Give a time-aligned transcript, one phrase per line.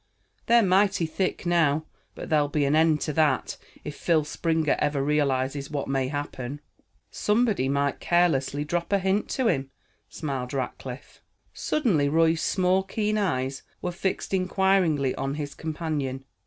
[0.47, 5.03] "They're mighty thick now, but there'll be an end to that if Phil Springer ever
[5.03, 6.59] realizes what may happen."
[7.11, 9.69] "Somebody might carelessly drop a hint to him,"
[10.09, 11.21] smiled Rackliff.
[11.53, 16.25] Suddenly Roy's small, keen eyes were fixed inquiringly on his companion.